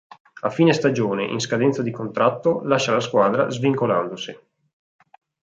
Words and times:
A 0.41 0.49
fine 0.49 0.73
stagione, 0.73 1.25
in 1.27 1.37
scadenza 1.39 1.83
di 1.83 1.91
contratto, 1.91 2.63
lascia 2.63 2.91
la 2.93 3.01
squadra 3.01 3.51
svincolandosi. 3.51 4.35